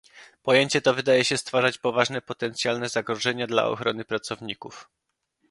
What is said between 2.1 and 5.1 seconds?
potencjalne zagrożenia dla ochrony pracowników